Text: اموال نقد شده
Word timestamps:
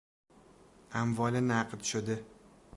اموال 0.91 1.39
نقد 1.39 1.81
شده 1.83 2.25